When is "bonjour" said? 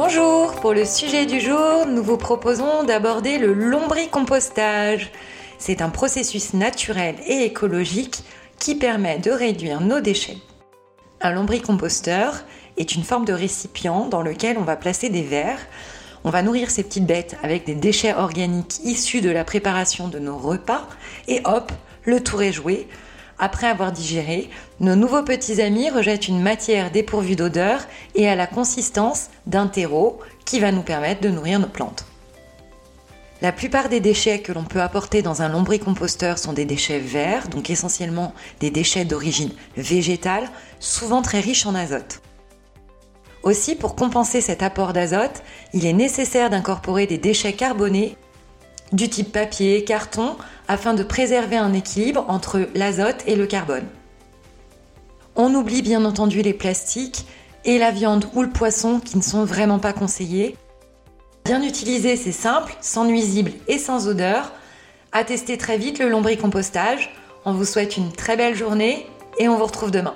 0.00-0.52